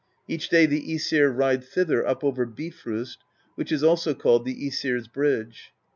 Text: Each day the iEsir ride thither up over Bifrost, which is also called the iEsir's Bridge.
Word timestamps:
Each 0.27 0.49
day 0.49 0.65
the 0.65 0.81
iEsir 0.95 1.31
ride 1.31 1.63
thither 1.63 2.03
up 2.07 2.23
over 2.23 2.47
Bifrost, 2.47 3.19
which 3.53 3.71
is 3.71 3.83
also 3.83 4.15
called 4.15 4.45
the 4.45 4.65
iEsir's 4.67 5.07
Bridge. 5.07 5.73